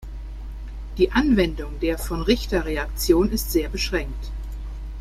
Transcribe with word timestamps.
Die 0.97 1.11
Anwendung 1.11 1.79
der 1.79 1.99
Von-Richter-Reaktion 1.99 3.29
ist 3.31 3.51
sehr 3.51 3.69
beschränkt. 3.69 4.31